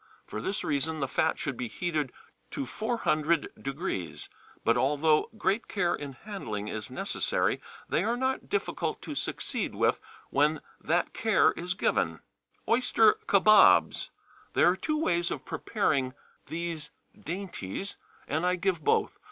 [0.25, 2.11] For this reason the fat should be heated
[2.49, 4.29] to 400°.
[4.65, 9.99] But although great care in handling is necessary, they are not difficult to succeed with
[10.31, 12.21] when that care is given.
[12.67, 14.09] Oyster Kabobs.
[14.53, 16.15] There are two ways of preparing
[16.47, 17.97] these dainties,
[18.27, 19.19] and I give both.